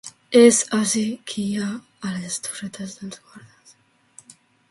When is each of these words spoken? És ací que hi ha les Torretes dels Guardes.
És 0.37 0.59
ací 0.77 1.03
que 1.33 1.43
hi 1.43 1.51
ha 1.65 1.67
les 2.15 2.39
Torretes 2.47 2.97
dels 3.01 3.23
Guardes. 3.27 3.77